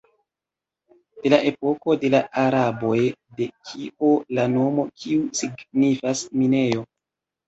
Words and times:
De 1.25 1.31
la 1.33 1.37
epoko 1.49 1.95
de 2.03 2.09
la 2.13 2.21
araboj, 2.43 2.97
de 3.41 3.47
kio 3.71 4.09
la 4.39 4.47
nomo 4.55 4.87
kiu 5.03 5.29
signifas 5.41 6.25
"minejo". 6.41 6.83